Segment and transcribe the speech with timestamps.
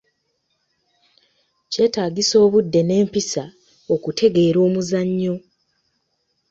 [1.71, 3.43] Kyetaagisa obudde n'empisa
[3.93, 5.35] okutegeera omuzannyo.